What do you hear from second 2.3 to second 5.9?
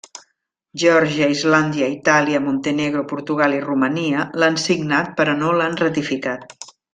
Montenegro, Portugal i Romania l'han signat però no l'han